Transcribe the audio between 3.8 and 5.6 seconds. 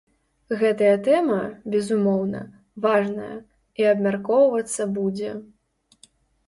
і абмяркоўвацца будзе.